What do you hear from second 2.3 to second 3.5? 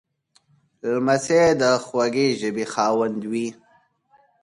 ژبې خاوند وي.